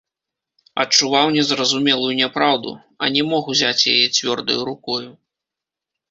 Адчуваў 0.83 1.27
незразумелую 1.33 2.13
няпраўду, 2.21 2.71
а 3.05 3.09
не 3.17 3.23
мог 3.31 3.51
узяць 3.53 3.87
яе 3.93 4.07
цвёрдаю 4.17 4.65
рукою. 4.71 5.05